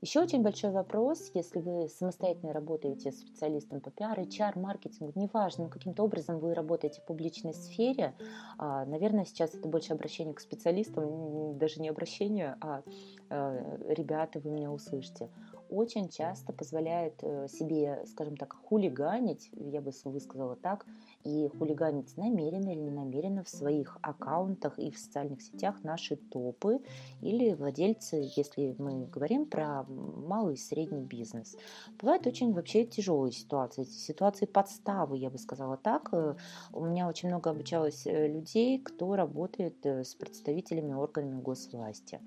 Еще 0.05 0.21
очень 0.21 0.43
большой 0.43 0.71
вопрос, 0.71 1.31
если 1.33 1.61
вы 1.61 1.89
самостоятельно 1.89 2.53
работаете 2.53 3.11
специалистом 3.11 3.81
по 3.81 3.91
пиар, 3.91 4.21
HR, 4.21 4.59
маркетингу, 4.59 5.11
неважно, 5.15 5.71
каким-то 5.71 6.03
образом 6.03 6.41
вы 6.41 6.53
работаете 6.53 7.01
в 7.01 7.07
публичной 7.07 7.55
сфере, 7.55 8.15
а, 8.59 8.85
наверное, 8.85 9.25
сейчас 9.25 9.55
это 9.55 9.67
больше 9.67 9.95
обращение 9.95 10.35
к 10.35 10.41
специалистам, 10.41 11.57
даже 11.57 11.81
не 11.81 11.89
обращение, 11.89 12.59
а 12.61 12.83
э, 13.31 13.95
ребята, 13.95 14.41
вы 14.41 14.51
меня 14.51 14.71
услышите 14.71 15.31
очень 15.69 16.09
часто 16.09 16.53
позволяет 16.53 17.15
э, 17.23 17.49
себе, 17.49 18.05
скажем 18.07 18.37
так, 18.37 18.55
хулиганить, 18.55 19.51
я 19.53 19.81
бы 19.81 19.93
высказала 20.05 20.57
так, 20.57 20.87
и 21.25 21.49
хулиганить 21.59 22.17
намеренно 22.17 22.71
или 22.71 22.81
не 22.81 22.91
намеренно 22.91 23.43
в 23.43 23.49
своих 23.49 23.99
аккаунтах 24.03 24.79
и 24.79 24.91
в 24.91 24.99
социальных 24.99 25.41
сетях 25.43 25.83
наши 25.83 26.17
топы 26.17 26.81
или 27.23 27.55
владельцы, 27.55 28.31
если 28.37 28.75
мы 28.79 29.07
говорим 29.07 29.47
про 29.47 29.85
малый 29.85 30.55
и 30.55 30.59
средний 30.59 31.03
бизнес. 31.03 31.57
Бывают 32.01 32.27
очень 32.27 32.53
вообще 32.53 32.85
тяжелые 32.85 33.33
ситуации, 33.33 33.85
ситуации 33.85 34.47
подставы, 34.47 35.17
я 35.17 35.31
бы 35.31 35.39
сказала 35.39 35.77
так. 35.77 36.11
Э, 36.13 36.35
у 36.73 36.85
меня 36.85 37.09
очень 37.09 37.29
много 37.29 37.51
обучалось 37.51 38.07
э, 38.07 38.29
людей, 38.29 38.79
кто 38.79 39.17
работает 39.17 39.85
с 39.85 40.15
представителями 40.15 40.93
органами 40.93 41.41
госвласти. 41.41 42.21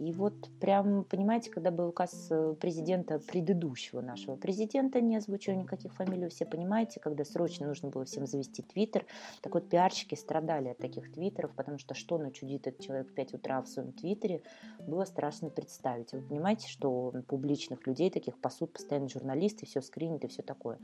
И 0.00 0.12
вот 0.12 0.48
прям, 0.60 1.04
понимаете, 1.04 1.50
когда 1.50 1.70
был 1.70 1.88
указ 1.88 2.28
э, 2.30 2.54
президента 2.58 3.18
предыдущего 3.18 4.00
нашего 4.00 4.34
президента, 4.34 4.98
не 5.02 5.16
озвучивая 5.16 5.58
никаких 5.58 5.92
фамилий, 5.92 6.26
все 6.30 6.46
понимаете, 6.46 7.00
когда 7.00 7.22
срочно 7.22 7.66
нужно 7.66 7.90
было 7.90 8.06
всем 8.06 8.26
завести 8.26 8.62
твиттер, 8.62 9.04
так 9.42 9.52
вот 9.52 9.68
пиарщики 9.68 10.14
страдали 10.14 10.68
от 10.68 10.78
таких 10.78 11.12
твиттеров, 11.12 11.52
потому 11.54 11.76
что 11.76 11.92
что 11.92 12.16
начудит 12.16 12.66
этот 12.66 12.80
человек 12.80 13.10
в 13.10 13.12
5 13.12 13.34
утра 13.34 13.60
в 13.60 13.68
своем 13.68 13.92
твиттере, 13.92 14.40
было 14.86 15.04
страшно 15.04 15.50
представить. 15.50 16.12
Вы 16.12 16.22
понимаете, 16.22 16.66
что 16.66 17.12
публичных 17.28 17.86
людей 17.86 18.10
таких 18.10 18.38
пасут 18.38 18.72
постоянно 18.72 19.10
журналисты, 19.10 19.66
все 19.66 19.82
скринят 19.82 20.24
и 20.24 20.28
все 20.28 20.40
такое. 20.40 20.78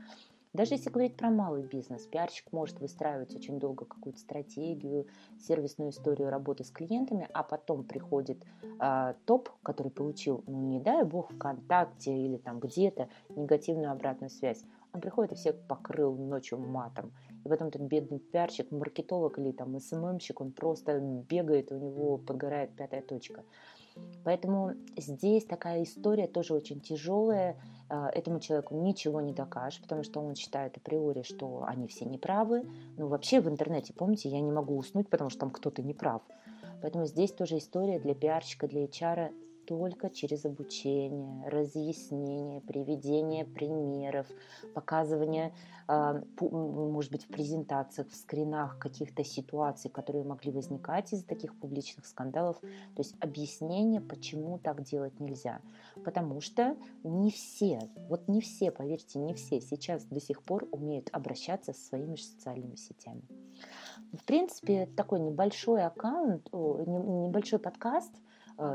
Даже 0.57 0.73
если 0.73 0.89
говорить 0.89 1.15
про 1.15 1.29
малый 1.29 1.61
бизнес, 1.61 2.07
пиарщик 2.07 2.51
может 2.51 2.79
выстраивать 2.79 3.35
очень 3.35 3.59
долго 3.59 3.85
какую-то 3.85 4.17
стратегию, 4.17 5.05
сервисную 5.39 5.91
историю 5.91 6.31
работы 6.31 6.63
с 6.63 6.71
клиентами, 6.71 7.29
а 7.31 7.43
потом 7.43 7.83
приходит 7.83 8.43
э, 8.81 9.13
топ, 9.25 9.51
который 9.61 9.91
получил, 9.91 10.43
ну 10.47 10.59
не 10.63 10.79
дай 10.79 11.03
бог, 11.03 11.31
ВКонтакте 11.31 12.11
или 12.11 12.37
там 12.37 12.59
где-то 12.59 13.07
негативную 13.35 13.91
обратную 13.91 14.31
связь. 14.31 14.63
Он 14.93 14.99
приходит 14.99 15.33
и 15.33 15.35
всех 15.35 15.59
покрыл 15.67 16.15
ночью 16.15 16.57
матом. 16.57 17.11
И 17.45 17.49
потом 17.49 17.67
этот 17.67 17.83
бедный 17.83 18.17
пиарщик, 18.17 18.71
маркетолог 18.71 19.37
или 19.37 19.51
там 19.51 19.79
СММщик, 19.79 20.41
он 20.41 20.53
просто 20.53 20.99
бегает, 20.99 21.71
у 21.71 21.77
него 21.77 22.17
подгорает 22.17 22.75
пятая 22.75 23.03
точка. 23.03 23.43
Поэтому 24.23 24.73
здесь 24.97 25.45
такая 25.45 25.83
история 25.83 26.27
тоже 26.27 26.53
очень 26.53 26.81
тяжелая. 26.81 27.57
А, 27.89 28.09
этому 28.09 28.39
человеку 28.39 28.75
ничего 28.75 29.21
не 29.21 29.33
докажешь, 29.33 29.81
потому 29.81 30.03
что 30.03 30.19
он 30.19 30.35
считает 30.35 30.75
априори, 30.75 31.21
что 31.21 31.63
они 31.65 31.87
все 31.87 32.05
неправы. 32.05 32.67
Ну, 32.97 33.07
вообще 33.07 33.39
в 33.39 33.47
интернете, 33.47 33.93
помните, 33.93 34.27
я 34.29 34.41
не 34.41 34.51
могу 34.51 34.75
уснуть, 34.75 35.09
потому 35.09 35.29
что 35.29 35.39
там 35.39 35.51
кто-то 35.51 35.81
неправ. 35.81 36.21
Поэтому 36.81 37.05
здесь 37.05 37.31
тоже 37.31 37.57
история 37.57 37.99
для 37.99 38.13
пиарщика, 38.13 38.67
для 38.67 38.85
HR 38.85 39.31
только 39.67 40.09
через 40.09 40.45
обучение, 40.45 41.47
разъяснение, 41.49 42.61
приведение 42.61 43.43
примеров, 43.43 44.25
показывание, 44.73 45.53
а, 45.89 46.21
может 46.39 47.11
быть, 47.11 47.25
в 47.25 47.27
презентациях, 47.27 48.07
в 48.09 48.15
скринах 48.15 48.79
каких-то 48.79 49.25
ситуаций, 49.25 49.91
которые 49.91 50.23
могли 50.23 50.51
возникать 50.51 51.11
из 51.11 51.23
таких 51.23 51.53
публичных 51.59 52.05
скандалов. 52.05 52.57
То 52.61 52.99
есть 52.99 53.15
объяснение, 53.19 53.99
почему 53.99 54.57
так 54.57 54.83
делать 54.83 55.19
нельзя. 55.19 55.59
Потому 56.05 56.39
что 56.39 56.77
не 57.03 57.29
все, 57.29 57.81
вот 58.07 58.29
не 58.29 58.39
все, 58.39 58.71
поверьте, 58.71 59.19
не 59.19 59.33
все 59.33 59.59
сейчас 59.59 60.05
до 60.05 60.21
сих 60.21 60.43
пор 60.43 60.65
умеют 60.71 61.09
обращаться 61.11 61.73
со 61.73 61.85
своими 61.87 62.15
социальными 62.15 62.75
сетями. 62.75 63.23
В 64.13 64.23
принципе, 64.23 64.85
такой 64.95 65.19
небольшой 65.19 65.83
аккаунт, 65.83 66.47
небольшой 66.53 67.59
подкаст– 67.59 68.13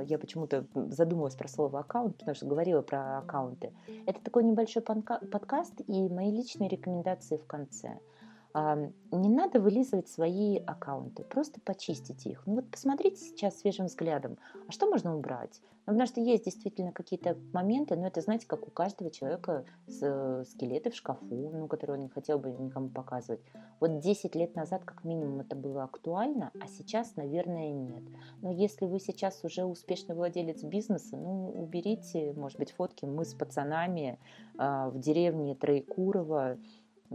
я 0.07 0.19
почему-то 0.19 0.65
задумалась 0.75 1.35
про 1.35 1.49
слово 1.49 1.81
аккаунт, 1.81 2.17
потому 2.19 2.35
что 2.35 2.47
говорила 2.47 2.83
про 2.83 3.19
аккаунты. 3.19 3.73
Это 4.07 4.23
такой 4.23 4.45
небольшой 4.45 4.83
подкаст 4.83 5.75
и 5.87 6.09
мои 6.09 6.31
личные 6.31 6.69
рекомендации 6.69 7.37
в 7.37 7.47
конце– 7.47 7.99
не 8.55 9.29
надо 9.29 9.61
вылизывать 9.61 10.09
свои 10.09 10.59
аккаунты, 10.59 11.25
просто 11.25 11.61
почистите 11.61 12.31
их. 12.31 12.43
Ну 12.47 12.57
вот 12.57 12.71
посмотрите 12.71 13.17
сейчас 13.17 13.59
свежим 13.59 13.87
взглядом, 13.87 14.39
а 14.69 14.73
что 14.73 14.87
можно 14.89 15.17
убрать? 15.17 15.61
Ну, 15.85 15.95
потому 15.95 16.07
что 16.07 16.21
есть 16.21 16.45
действительно 16.45 16.93
какие-то 16.93 17.37
моменты, 17.53 17.97
но 17.97 18.07
это, 18.07 18.21
знаете, 18.21 18.47
как 18.47 18.69
у 18.69 18.71
каждого 18.71 19.11
человека 19.11 19.65
с, 19.89 20.45
скелеты 20.51 20.91
в 20.91 20.95
шкафу, 20.95 21.51
ну, 21.53 21.67
которые 21.67 21.97
он 21.97 22.03
не 22.05 22.09
хотел 22.09 22.39
бы 22.39 22.53
никому 22.53 22.89
показывать. 22.89 23.41
Вот 23.81 23.99
10 23.99 24.37
лет 24.37 24.55
назад 24.55 24.85
как 24.85 25.03
минимум 25.03 25.41
это 25.41 25.57
было 25.57 25.83
актуально, 25.83 26.53
а 26.61 26.69
сейчас, 26.69 27.17
наверное, 27.17 27.73
нет. 27.73 28.05
Но 28.43 28.53
если 28.53 28.87
вы 28.87 29.01
сейчас 29.01 29.43
уже 29.43 29.65
успешный 29.65 30.15
владелец 30.15 30.63
бизнеса, 30.63 31.17
ну, 31.17 31.51
уберите, 31.51 32.33
может 32.37 32.59
быть, 32.59 32.71
фотки 32.71 33.05
мы 33.05 33.25
с 33.25 33.35
пацанами 33.35 34.21
э, 34.59 34.89
в 34.89 35.01
деревне 35.01 35.57
Троекурово, 35.57 36.59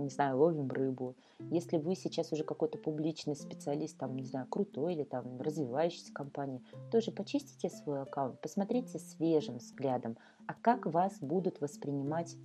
не 0.03 0.10
знаю, 0.10 0.38
ловим 0.38 0.69
рыбу. 0.69 1.15
Если 1.51 1.77
вы 1.77 1.95
сейчас 1.95 2.31
уже 2.31 2.43
какой-то 2.43 2.77
публичный 2.77 3.36
специалист, 3.36 3.97
там, 3.97 4.15
не 4.15 4.25
знаю, 4.25 4.47
крутой 4.47 4.95
или 4.95 5.03
там 5.03 5.41
развивающийся 5.41 6.13
компании, 6.13 6.62
тоже 6.91 7.12
почистите 7.12 7.69
свой 7.69 8.01
аккаунт, 8.01 8.39
посмотрите 8.41 8.99
свежим 8.99 9.57
взглядом, 9.57 10.17
а 10.47 10.53
как 10.53 10.86
вас 10.86 11.19
будут 11.19 11.62
воспринимать 11.62 12.36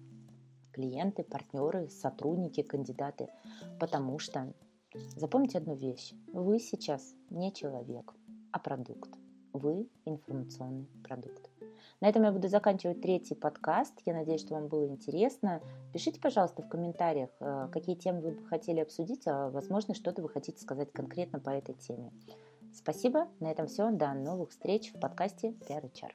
клиенты, 0.72 1.22
партнеры, 1.22 1.88
сотрудники, 1.88 2.62
кандидаты. 2.62 3.28
Потому 3.78 4.18
что 4.18 4.52
запомните 5.16 5.58
одну 5.58 5.74
вещь. 5.74 6.14
Вы 6.32 6.58
сейчас 6.58 7.14
не 7.30 7.52
человек, 7.52 8.14
а 8.50 8.58
продукт. 8.58 9.10
Вы 9.52 9.88
информационный 10.04 10.88
продукт. 11.04 11.51
На 12.02 12.08
этом 12.08 12.24
я 12.24 12.32
буду 12.32 12.48
заканчивать 12.48 13.00
третий 13.00 13.36
подкаст. 13.36 13.92
Я 14.04 14.14
надеюсь, 14.14 14.40
что 14.40 14.54
вам 14.54 14.66
было 14.66 14.88
интересно. 14.88 15.62
Пишите, 15.92 16.18
пожалуйста, 16.20 16.60
в 16.60 16.68
комментариях, 16.68 17.30
э, 17.38 17.68
какие 17.70 17.94
темы 17.94 18.22
вы 18.22 18.30
бы 18.32 18.44
хотели 18.44 18.80
обсудить, 18.80 19.22
а 19.28 19.50
возможно, 19.50 19.94
что-то 19.94 20.20
вы 20.20 20.28
хотите 20.28 20.60
сказать 20.60 20.92
конкретно 20.92 21.38
по 21.38 21.50
этой 21.50 21.76
теме. 21.76 22.10
Спасибо. 22.74 23.28
На 23.38 23.52
этом 23.52 23.68
все. 23.68 23.92
До 23.92 24.14
новых 24.14 24.50
встреч 24.50 24.92
в 24.92 24.98
подкасте 24.98 25.50
PR 25.68 25.88
HR. 25.92 26.10